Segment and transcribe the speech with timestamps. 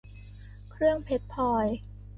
[0.71, 1.67] เครื่องเพชรพลอย